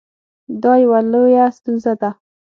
دا 0.63 0.73
یوه 0.83 0.99
لویه 1.11 1.45
ستونزه 1.57 1.93
ده 2.01 2.09